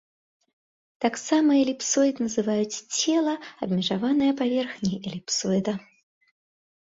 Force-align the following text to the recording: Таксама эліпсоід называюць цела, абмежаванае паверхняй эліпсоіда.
Таксама 1.03 1.49
эліпсоід 1.63 2.15
называюць 2.25 2.79
цела, 2.99 3.35
абмежаванае 3.67 4.29
паверхняй 4.39 4.97
эліпсоіда. 5.11 5.73